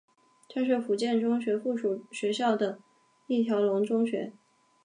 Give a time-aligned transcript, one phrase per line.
[0.49, 2.79] 它是福建中学附属学校的
[3.27, 4.33] 一条龙中学。